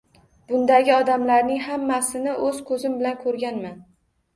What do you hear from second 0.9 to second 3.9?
odamlarning hammasini o‘z ko‘zim bilan ko‘rganman.